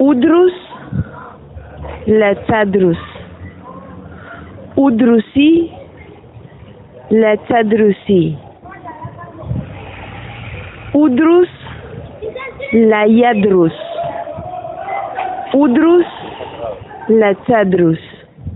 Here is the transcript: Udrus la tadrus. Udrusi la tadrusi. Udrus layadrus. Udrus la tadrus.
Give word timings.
Udrus 0.00 0.54
la 2.06 2.34
tadrus. 2.48 3.00
Udrusi 4.76 5.70
la 7.10 7.36
tadrusi. 7.48 8.22
Udrus 10.94 11.52
layadrus. 12.72 13.76
Udrus 15.52 16.16
la 17.08 17.34
tadrus. 17.50 18.09